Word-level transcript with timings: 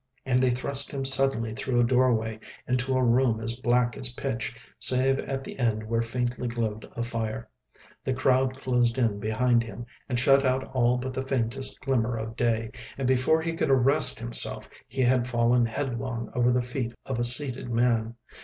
And 0.25 0.41
they 0.41 0.49
thrust 0.49 0.91
him 0.91 1.05
suddenly 1.05 1.53
through 1.53 1.79
a 1.79 1.83
doorway 1.83 2.39
into 2.67 2.97
a 2.97 3.03
room 3.03 3.39
as 3.39 3.53
black 3.55 3.95
as 3.95 4.09
pitch, 4.15 4.51
save 4.79 5.19
at 5.19 5.43
the 5.43 5.59
end 5.59 5.83
there 5.87 6.01
faintly 6.01 6.47
glowed 6.47 6.91
a 6.95 7.03
fire. 7.03 7.47
The 8.03 8.15
crowd 8.15 8.59
closed 8.59 8.97
in 8.97 9.19
behind 9.19 9.61
him 9.61 9.85
and 10.09 10.19
shut 10.19 10.43
out 10.43 10.63
all 10.73 10.97
but 10.97 11.13
the 11.13 11.21
faintest 11.21 11.81
glimmer 11.81 12.17
of 12.17 12.35
day, 12.35 12.71
and 12.97 13.07
before 13.07 13.43
he 13.43 13.53
could 13.53 13.69
arrest 13.69 14.17
himself 14.19 14.67
he 14.87 15.03
had 15.03 15.27
fallen 15.27 15.67
headlong 15.67 16.31
over 16.33 16.49
the 16.49 16.63
feet 16.63 16.95
of 17.05 17.19
a 17.19 17.23
seated 17.23 17.69
man. 17.69 18.15